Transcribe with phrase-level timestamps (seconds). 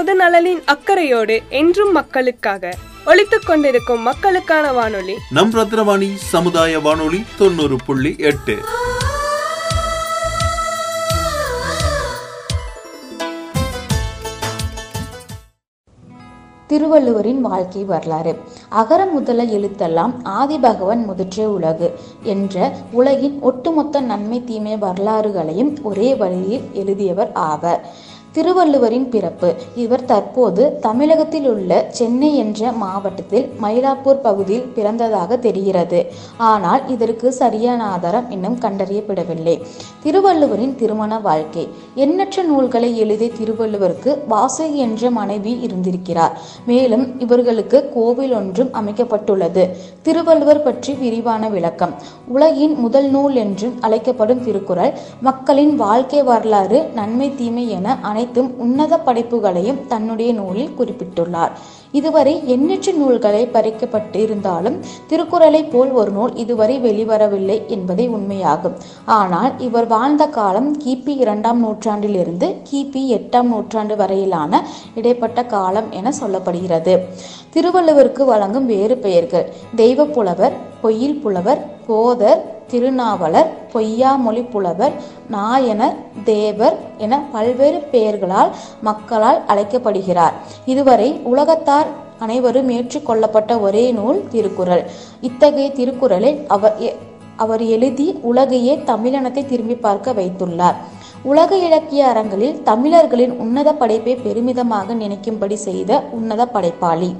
[0.00, 2.74] பொது நலனின் அக்கறையோடு என்றும் மக்களுக்காக
[3.06, 5.14] ஒழித்துக் கொண்டிருக்கும் மக்களுக்கான வானொலி.
[5.30, 8.56] நம் ரத்னவாணி சமுதாய வானொலி தொண்ணூறு புள்ளி எட்டு.
[16.66, 18.38] திருவள்ளுவரின் வாழ்க்கை வரலாறு.
[18.68, 27.32] அகர முதல எழுத்தெல்லாம் ஆதிபகவன் முதற்றே உலகு என்ற உலகின் ஒட்டுமொத்த நன்மை தீமை வரலாறுகளையும் ஒரே வழியில் எழுதியவர்
[27.32, 28.08] ஆவர்.
[28.32, 29.54] திருவள்ளுவரின் பிறப்பு.
[29.74, 36.00] இவர் தற்போது தமிழகத்தில் உள்ள சென்னை என்ற மாவட்டத்தில் மயிலாப்பூர் பகுதியில் பிறந்ததாக தெரிகிறது.
[36.36, 39.62] ஆனால் இதற்கு சரியான ஆதாரம் இன்னும் கண்டறியப்படவில்லை.
[40.02, 41.68] திருவள்ளுவரின் திருமண வாழ்க்கை.
[41.94, 46.38] எண்ணற்ற நூல்களை எழுதிய திருவள்ளுவருக்கு வாசகி என்ற மனைவி இருந்திருக்கிறார்.
[46.66, 49.64] மேலும் இவர்களுக்கு கோவில் ஒன்றும் அமைக்கப்பட்டுள்ளது.
[50.02, 51.94] திருவள்ளுவர் பற்றி விரிவான விளக்கம்.
[52.28, 59.78] உலகின் முதல் நூல் என்றும் அழைக்கப்படும் திருக்குறள் மக்களின் வாழ்க்கை வரலாறு நன்மை தீமை என அனைத்தும் உன்னத படைப்புகளையும்
[59.92, 61.52] தன்னுடைய நூலில் குறிப்பிட்டுள்ளார்.
[61.98, 64.76] இதுவரை எண்ணற்ற நூல்களை பறிக்கப்பட்டு இருந்தாலும்
[65.10, 68.76] திருக்குறளை போல் ஒரு நூல் இதுவரை வெளிவரவில்லை என்பதை உண்மையாகும்.
[69.18, 74.62] ஆனால் இவர் வாழ்ந்த காலம் கிபி இரண்டாம் நூற்றாண்டிலிருந்து கிபி எட்டாம் நூற்றாண்டு வரையிலான
[74.94, 76.96] இடைப்பட்ட காலம் என சொல்லப்படுகிறது.
[77.56, 79.48] திருவள்ளுவருக்கு வழங்கும் வேறு பெயர்கள்.
[79.82, 82.40] தெய்வ புலவர் பொய்யில் புலவர் போதர்
[82.72, 84.94] திருநாவலர் பொய்யாமொழி புலவர்
[85.34, 88.52] நாயனர் தேவர் என பல்வேறு பெயர்களால்
[88.88, 90.36] மக்களால் அழைக்கப்படுகிறார்.
[90.72, 94.84] இதுவரை உலகத்தார் அனைவரும் ஏற்றுக்கொள்ளப்பட்ட ஒரே நூல் திருக்குறள்.
[95.20, 96.76] இத்தகைய திருக்குறளை அவர்
[97.36, 100.78] அவர் எழுதி உலகையே தமிழினத்தை திரும்பி பார்க்க வைத்துள்ளார்.
[101.22, 107.10] உலக இலக்கிய அரங்களில் தமிழர்களின் உன்னத படைப்பை பெருமிதமாக நினைக்கும்படி செய்த உன்னத படைப்பாளி.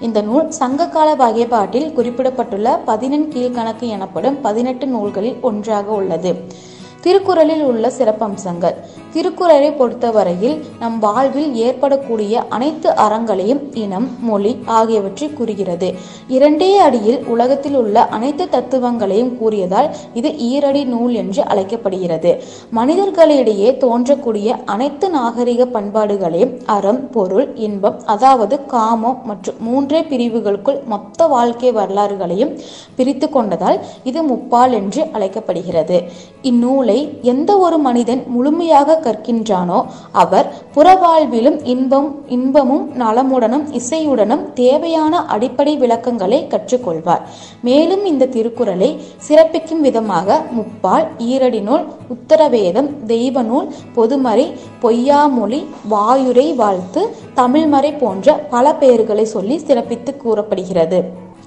[0.00, 6.32] இந்த நூல் சங்ககால வகைப்பாட்டில் குறிப்பிடப்பட்டுள்ள பதினெண் கீழ்கணக்கு எனப்படும் பதினெட்டு நூல்களில் ஒன்றாக உள்ளது.
[7.04, 8.74] திருக்குறளில் உள்ள சிறப்பம்சங்கள்.
[9.12, 15.88] திருக்குறளை பொறுத்தவரையில் நம் வாழ்வில் ஏற்படக்கூடிய அனைத்து அறங்களையும் இனம் மொழி ஆகியவற்றை கூறுகிறது
[16.28, 22.32] இரண்டே அடியில் உலகத்தில் உள்ள அனைத்து தத்துவங்களையும் கூறியதால் இது ஈரடி நூல் என்று அழைக்கப்படுகிறது.
[22.78, 31.72] மனிதர்களிடையே தோன்றக்கூடிய அனைத்து நாகரிக பண்பாடுகளையும் அறம் பொருள் இன்பம் அதாவது காமம் மற்றும் மூன்றே பிரிவுகளுக்குள் மொத்த வாழ்க்கை
[31.72, 32.54] வரலாறுகளையும்
[32.94, 35.98] பிரித்து கொண்டதால் இது முப்பால் என்று அழைக்கப்படுகிறது.
[36.42, 36.89] இந்நூலை
[37.32, 39.78] எந்த ஒரு மனிதன் முழுமையாக கற்கின்றானோ
[40.22, 47.22] அவர் புறவாழ்விலும் இன்பம் இன்பமும் நலமுடனும் இசையுடனும் தேவையான அடிப்படை விளக்கங்களை கற்றுக்கொள்வார்.
[47.62, 48.90] மேலும் இந்த திருக்குறளை
[49.28, 54.46] சிறப்பிக்கும் விதமாக முப்பால் ஈரடி நூல் உத்தரவேதம் தெய்வ நூல் பொதுமறை
[54.82, 55.62] பொய்யாமொழி
[55.94, 57.02] வாயுரை வாழ்த்து
[57.36, 61.00] தமிழ்மறை போன்ற பல பெயர்களை சொல்லி சிறப்பித்து கூறப்படுகிறது.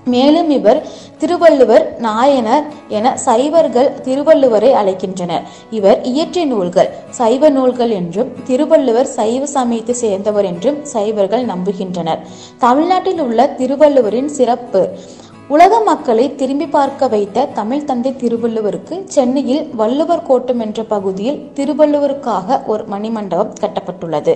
[0.06, 0.80] மேலும் இவர்
[1.18, 5.42] திருவள்ளுவர் நாயனர் என சைவர்கள் திருவள்ளுவரை அழைக்கின்றனர்.
[5.70, 12.20] இவர் இயற்றிய நூல்கள் சைவ நூல்கள் என்றும் திருவள்ளுவர் சைவ சமயத்தை சேர்ந்தவர் என்றும் சைவர்கள் நம்புகின்றனர்.
[12.58, 14.90] தமிழ்நாட்டில் உள்ள திருவள்ளுவரின் சிறப்பு
[15.54, 22.84] உலக மக்களை திரும்பி பார்க்க வைத்த தமிழ் தந்தை திருவள்ளுவருக்கு சென்னையில் வள்ளுவர் கோட்டம் என்ற பகுதியில் திருவள்ளுவருக்காக ஒரு
[22.94, 24.34] மணிமண்டபம் கட்டப்பட்டுள்ளது.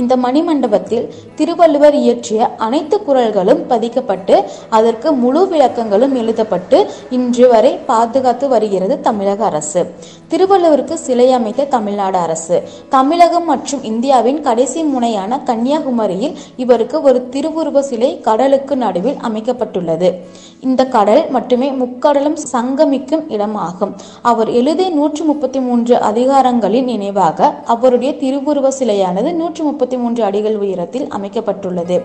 [0.00, 1.04] இந்த மணிமண்டபத்தில்
[1.40, 4.36] திருவள்ளுவர் இயற்றிய அனைத்து குரல்களும் பதிக்கப்பட்டு
[4.78, 6.80] அதற்கு முழு விளக்கங்களும் எழுதப்பட்டு
[7.18, 9.82] இன்று வரை பாதுகாத்து வருகிறது தமிழக அரசு.
[10.30, 12.56] திருவள்ளுவருக்கு சிலை அமைத்த தமிழ்நாடு அரசு.
[12.94, 20.10] தமிழகம் மற்றும் இந்தியாவின் கடைசி முனையான கன்னியாகுமரியில் இவருக்கு ஒரு திருவுருவ சிலை கடலுக்கு நடுவில் அமைக்கப்பட்டுள்ளது.
[20.66, 23.92] இந்த கடல் மட்டுமே முக்கடலும் சங்கமிக்கும் இடமாகும்.
[24.30, 31.06] அவர் எழுதிய நூற்றி முப்பத்தி மூன்று அதிகாரங்களின் நினைவாக அவருடைய திருவுருவ சிலையானது நூற்றி முப்பத்தி மூன்று அடிகள் உயரத்தில்
[31.18, 31.98] அமைக்கப்பட்டுள்ளது.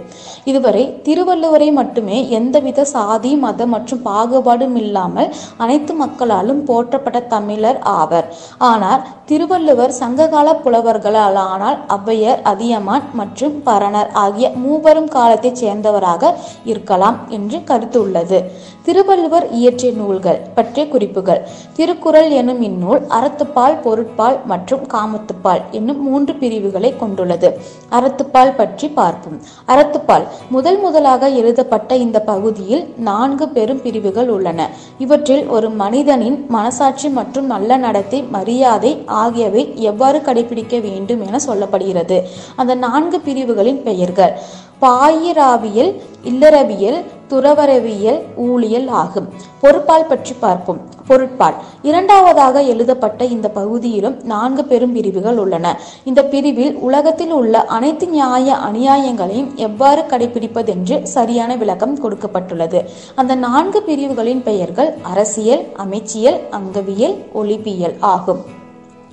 [0.52, 8.10] இதுவரை திருவள்ளுவரை மட்டுமே எந்தவித சாதி மதம் மற்றும் பாகுபாடும் இல்லாமல் அனைத்து மக்களாலும் போற்றப்பட்ட தமிழர் ஆவர்.
[8.58, 16.34] ஆனால் திருவள்ளுவர் சங்ககால புலவர்களால் ஆனால் ஔவையர் அதியமான் மற்றும் பரணர் ஆகிய மூவரும் காலத்தைச் சேர்ந்தவராக
[16.64, 18.40] இருக்கலாம் என்று கருத்து உள்ளது
[18.86, 21.42] திருவள்ளுவர் இயற்றிய நூல்கள் பற்றிய குறிப்புகள்.
[21.76, 27.50] திருக்குறள் எனும் இந்நூல் அறத்துப்பால் பொருட்பால் மற்றும் காமத்துப்பால் என்னும் மூன்று பிரிவுகளை கொண்டுள்ளது.
[27.92, 29.38] அறத்துப்பால் பற்றி பார்ப்போம்.
[29.68, 34.70] அறத்துப்பால் முதல் முதலாக எழுதப்பட்ட இந்த பகுதியில் நான்கு பெரும் பிரிவுகள் உள்ளன.
[34.98, 42.18] இவற்றில் ஒரு மனிதனின் மனசாட்சி மற்றும் நல்ல நடத்தை மரியாதை ஆகியவை எவ்வாறு கடைபிடிக்க வேண்டும் என சொல்லப்படுகிறது.
[42.56, 44.34] அந்த நான்கு பிரிவுகளின் பெயர்கள்.
[44.82, 49.28] பாயிராவியல் இல்லறவியல் துறவரவியல் ஊழியல் ஆகும்.
[49.62, 50.80] பொறுப்பால் பற்றி பார்ப்போம்.
[51.08, 51.54] பொருட்பால்.
[51.82, 55.80] இரண்டாவதாக எழுதப்பட்ட இந்த பகுதியிலும் நான்கு பெரும் பிரிவுகள் உள்ளன.
[56.04, 62.86] இந்த பிரிவில் உலகத்தில் உள்ள அனைத்து நியாய அநியாயங்களையும் எவ்வாறு கடைபிடிப்பதென்று சரியான விளக்கம் கொடுக்கப்பட்டுள்ளது.
[63.16, 68.60] அந்த நான்கு பிரிவுகளின் பெயர்கள் அரசியல் அமைச்சியல் அங்கவியல் ஒலிப்பியல் ஆகும்.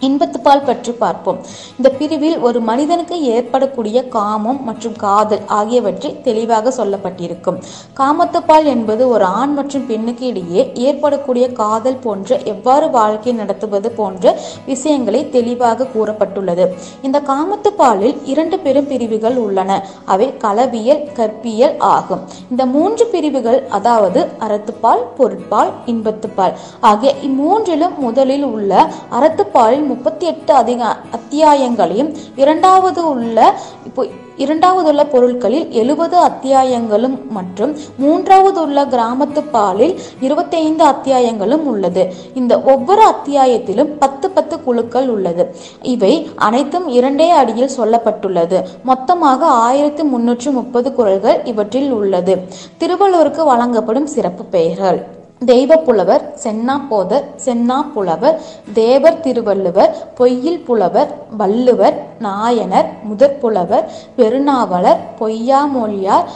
[0.06, 1.38] இன்பத்துப்பால் பற்றி பார்ப்போம்.
[1.76, 7.58] இந்த பிரிவில் ஒரு மனிதனுக்கு ஏற்படக்கூடிய காமம் மற்றும் காதல் ஆகியவற்றை தெளிவாக சொல்லப்பட்டிருக்கும்.
[8.00, 14.34] காமத்துப்பால் என்பது ஒரு ஆண் மற்றும் பெண்ணுக்கு இடையே ஏற்படக்கூடிய காதல் போன்ற எவ்வாறு வாழ்க்கை நடத்துவது போன்ற
[14.66, 16.66] விஷயங்களை தெளிவாக கூறப்பட்டுள்ளது.
[17.02, 19.80] இந்த காமத்துப்பாலில் இரண்டு பெரும் பிரிவுகள் உள்ளன.
[20.04, 22.22] அவை களவியல் கற்பியல் ஆகும்.
[22.50, 28.72] இந்த மூன்று பிரிவுகள் அதாவது அறத்துப்பால் பொருட்பால் இன்பத்துப்பால் ஆகிய இம்மூன்றிலும் முதலில் உள்ள
[29.18, 33.54] அறத்துப்பாலின் முப்பத்தி எட்டு அதிக அத்தியாயங்களையும் இரண்டாவது உள்ள
[33.86, 34.02] இப்போ
[34.44, 42.02] இரண்டாவது உள்ள பொருட்களில் எழுபது அத்தியாயங்களும் மற்றும் மூன்றாவது உள்ள கிராமத்து பாலில் இருபத்தைந்து அத்தியாயங்களும் உள்ளது.
[42.34, 45.46] இந்த ஒவ்வொரு அத்தியாயத்திலும் பத்து பத்து குழுக்கள் உள்ளது.
[45.94, 46.12] இவை
[46.48, 48.60] அனைத்தும் இரண்டே அடியில் சொல்லப்பட்டுள்ளது.
[48.82, 52.36] மொத்தமாக ஆயிரத்தி முன்னூற்று முப்பது குரல்கள் இவற்றில் உள்ளது.
[52.80, 55.00] திருவள்ளூருக்கு வழங்கப்படும் சிறப்பு பெயர்கள்.
[55.40, 58.38] தெய்வ புலவர் சென்னா போதர் சென்னா புலவர்
[58.74, 63.86] தேவர் திருவள்ளுவர் பொய்யில் புலவர் வள்ளுவர் நாயனர் முதற் புலவர்
[64.16, 66.26] பெருநாவலர் பொய்யாமொழியார்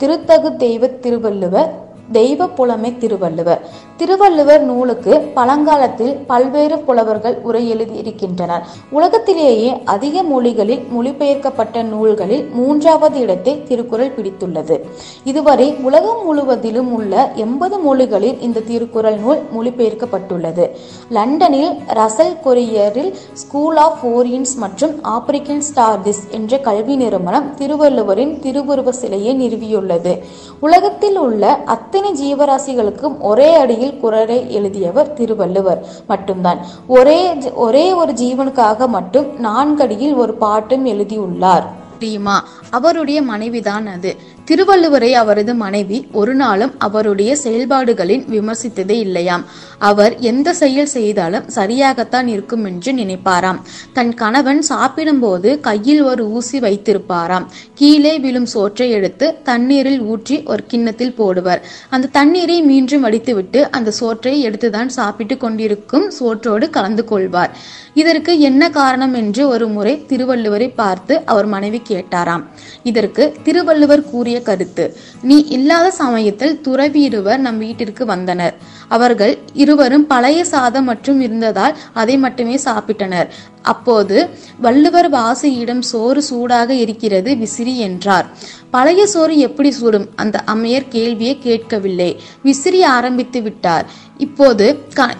[0.00, 1.72] திருத்தகு தெய்வ திருவள்ளுவர்
[2.12, 3.60] தெய்வ புலமை திருவள்ளுவர்.
[3.96, 8.62] திருவள்ளுவர் நூலுக்கு பழங்காலத்தில் பல்வேறு புலவர்கள் உரை எழுதியிருக்கின்றனர்.
[8.90, 14.80] உலகத்திலேயே அதிக மொழிகளில் மொழிபெயர்க்கப்பட்ட நூல்களில் மூன்றாவது இடத்தை திருக்குறள் பிடித்துள்ளது.
[15.24, 20.70] இதுவரை உலகம் முழுவதிலும் உள்ள எண்பது மொழிகளில் இந்த திருக்குறள் நூல் மொழிபெயர்க்கப்பட்டுள்ளது.
[21.10, 29.34] லண்டனில் ரசல் கொரியரில் ஸ்கூல் ஆஃப் ஓரியன்ஸ் மற்றும் ஆப்பிரிக்கன் ஸ்டார்டிஸ் என்ற கல்வி நிறுவனம் திருவள்ளுவரின் திருவுருவ சிலையை
[29.42, 30.22] நிறுவியுள்ளது.
[30.60, 31.60] உலகத்தில் உள்ள
[31.96, 35.86] அத்தனை ஜீவராசிகளுக்கும் ஒரே அடியில் குரலை எழுதியவர் திருவள்ளுவர்.
[36.06, 36.58] மட்டும்தான்.
[36.86, 41.72] ஒரே ஒரே ஒரு ஜீவனுக்காக மட்டும் நான்கடியில் ஒரு பாட்டும் எழுதியுள்ளார்.
[41.98, 42.44] தெரியுமா?
[42.70, 44.16] அவருடைய மனைவிதான் அது.
[44.48, 49.44] திருவள்ளுவரை அவரது மனைவி ஒரு நாளும் அவருடைய செயல்பாடுகளின் விமர்சித்ததே இல்லையாம்.
[49.78, 53.58] அவர் எந்த செயல் செய்தாலும் சரியாகத்தான் இருக்கும் என்று நினைப்பாராம்.
[53.92, 57.46] தன் கணவன் சாப்பிடும்போது கையில் ஒரு ஊசி வைத்திருப்பாராம்.
[57.74, 61.62] கீழே விழும் சோற்றை எடுத்து தண்ணீரில் ஊற்றி ஒரு கிண்ணத்தில் போடுவர்.
[61.90, 67.52] அந்த தண்ணீரை மீண்டும் வடித்துவிட்டு அந்த சோற்றை எடுத்துதான் சாப்பிட்டு கொண்டிருக்கும் சோற்றோடு கலந்து கொள்வார்.
[67.94, 72.42] இதற்கு என்ன காரணம் என்று ஒரு முறை திருவள்ளுவரை பார்த்து அவர் மனைவி கேட்டாராம்.
[72.82, 74.96] இதற்கு திருவள்ளுவர் கூறிய கருத்து.
[75.22, 78.54] நீ இல்லாத சமயத்தில் துறவி இருவர் நம் வீட்டிற்கு வந்தனர்.
[78.88, 83.28] அவர்கள் இருவரும் பழைய சாதம் மற்றும் இருந்ததால் அதை மட்டுமே சாப்பிட்டனர்.
[83.72, 84.16] அப்போது
[84.64, 88.26] வள்ளுவர் வாசியிடம் சோறு சூடாக இருக்கிறது விசிறி என்றார்.
[88.70, 90.08] பழைய சோறு எப்படி சூடும்?
[90.22, 92.10] அந்த அம்மையர் கேள்வியை கேட்கவில்லை.
[92.42, 93.86] விசிறி ஆரம்பித்து விட்டார்.
[94.24, 94.66] இப்போது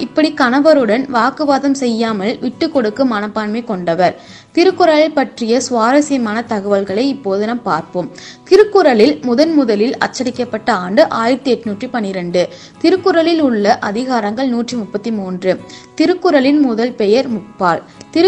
[0.04, 4.14] இப்படி கணவருடன் வாக்குவாதம் செய்யாமல் விட்டு கொடுக்கும் மனப்பான்மை கொண்டவர்.
[4.56, 8.08] திருக்குறளை பற்றிய சுவாரஸ்யமான தகவல்களை இப்போது நாம் பார்ப்போம்.
[8.48, 12.44] திருக்குறளில் முதன் முதலில் அச்சடிக்கப்பட்ட ஆண்டு ஆயிரத்தி எட்நூற்றி பனிரெண்டு.
[12.84, 15.52] திருக்குறளில் உள்ள அதிகாரங்கள் நூற்றி முப்பத்தி மூன்று.
[16.00, 17.82] திருக்குறளின் முதல் பெயர் முப்பால்.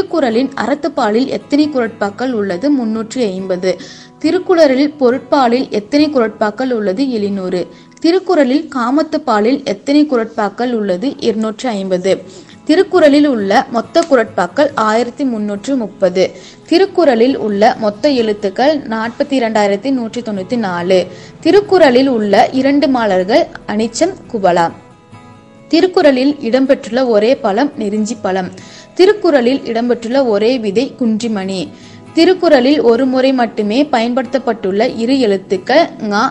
[0.09, 2.67] திருக்குறளின் அறத்துப்பாலில் எத்தனை குரட்பாக்கள் உள்ளது?
[2.73, 3.81] முன்னூற்றி ஐம்பது.
[4.19, 7.03] திருக்குறளில் பொருட்பாலில் எத்தனை குரட்பாக்கள் உள்ளது?
[7.11, 7.67] எழுநூறு.
[8.01, 11.09] திருக்குறளில் காமத்துப்பாலில் எத்தனை குரட்பாக்கள் உள்ளது?
[11.19, 12.13] இருநூற்றி ஐம்பது.
[12.65, 16.31] திருக்குறளில் உள்ள மொத்த குரட்பாக்கள் ஆயிரத்தி முன்னூற்று முப்பது.
[16.67, 21.07] திருக்குறளில் உள்ள மொத்த எழுத்துக்கள் நாற்பத்தி இரண்டாயிரத்தி நூற்றி தொண்ணூத்தி நாலு.
[21.41, 24.69] திருக்குறளில் உள்ள இரண்டு மாலர்கள் அனிச்சம் குபலா
[25.73, 28.51] திருக்குறளில் இடம்பெற்றுள்ள ஒரே பழம் நெருஞ்சி பழம்.
[28.99, 31.61] திருக்குறளில் இடம்பெற்றுள்ள ஒரே விதை குன்றிமணி.
[32.15, 36.23] திருக்குறளில் ஒரு முறை மட்டுமே பயன்படுத்தப்பட்டுள்ள இரு எழுத்துக்கள் ங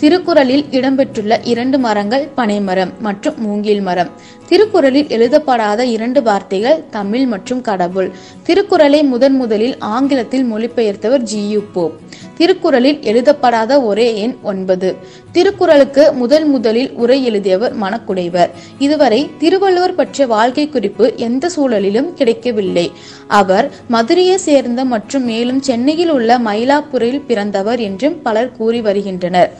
[0.00, 4.10] திருக்குறளில் இடம்பெற்றுள்ள இரண்டு மரங்கள் பனைமரம் மற்றும் மூங்கில் மரம்.
[4.48, 8.10] திருக்குறளில் எழுதப்படாத இரண்டு வார்த்தைகள் தமிழ் மற்றும் கடவுள்.
[8.42, 11.50] திருக்குறளை முதன் முதலில் ஆங்கிலத்தில் மொழிபெயர்த்தவர் ஜி.
[11.50, 11.60] யு.
[11.72, 11.94] போப்
[12.36, 14.88] திருக்குறளில் எழுதப்படாத ஒரே எண் ஒன்பது.
[15.32, 18.50] திருக்குறளுக்கு முதல் முதலில் உரை எழுதியவர் மணக்குடைவர்.
[18.78, 22.86] இதுவரை திருவள்ளுவர் பற்றிய வாழ்க்கை குறிப்பு எந்த சூழலிலும் கிடைக்கவில்லை.
[23.28, 29.50] அவர் மதுரையை சேர்ந்த மற்றும் மேலும் சென்னையில் உள்ள மயிலாப்பூரில் பிறந்தவர் என்றும் பலர் கூறி வருகின்றனர்.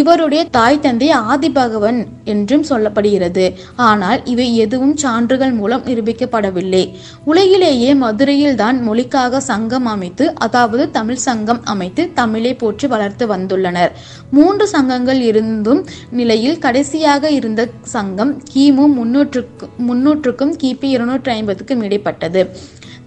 [0.00, 1.98] இவருடைய தாய் தந்தை ஆதிபகவன்
[2.32, 3.44] என்றும் சொல்லப்படுகிறது.
[3.88, 6.82] ஆனால் இவை எதுவும் சான்றுகள் மூலம் நிரூபிக்கப்படவில்லை.
[7.30, 13.92] உலகிலேயே மதுரையில் தான் மொழிக்காக சங்கம் அமைத்து அதாவது தமிழ் சங்கம் அமைத்து தமிழை போற்றி வளர்த்து வந்துள்ளனர்.
[14.38, 15.82] மூன்று சங்கங்கள் இருந்தும்
[16.20, 17.62] நிலையில் கடைசியாக இருந்த
[17.96, 22.42] சங்கம் கிமு முன்னூற்றுக்கு முன்னூற்றுக்கும் கிபி இருநூற்றி ஐம்பதுக்கும் இடைப்பட்டது.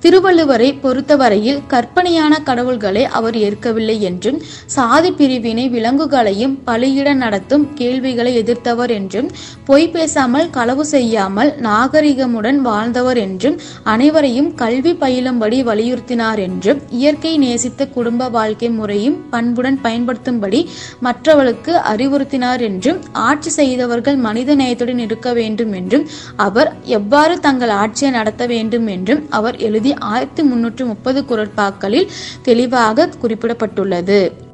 [0.01, 4.37] திருவள்ளுவரை பொறுத்தவரையில் கற்பனையான கடவுள்களை அவர் ஏற்கவில்லை என்றும்
[4.67, 9.29] சாதி பிரிவினை விலங்குகளையும் பலியிட நடத்தும் கேள்விகளை எதிர்த்தவர் என்றும்
[9.65, 18.29] பொய் பேசாமல் களவு செய்யாமல் நாகரிகமுடன் வாழ்ந்தவர் என்றும் அனைவரையும் கல்வி பயிலும்படி வலியுறுத்தினார் என்றும் இயற்கை நேசித்த குடும்ப
[18.29, 20.61] வாழ்க்கை முறையும் பண்புடன் பயன்படுத்தும்படி
[21.01, 26.07] மற்றவர்களுக்கு அறிவுறுத்தினார் என்றும் ஆட்சி செய்தவர்கள் மனித நேயத்துடன் இருக்க வேண்டும் என்றும்
[26.45, 32.09] அவர் எவ்வாறு தங்கள் ஆட்சியை நடத்த வேண்டும் என்றும் அவர் எழுதி ஆயிரத்தி முன்னூற்று முப்பது குரட்பாக்களில்
[32.41, 34.45] தெளிவாக குறிப்பிடப்பட்டுள்ளது.